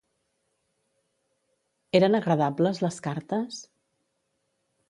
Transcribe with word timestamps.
Eren 1.99 2.19
agradables 2.21 2.81
les 2.87 3.01
cartes? 3.09 3.63